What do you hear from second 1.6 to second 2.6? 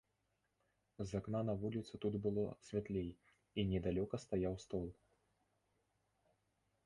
вуліцу тут было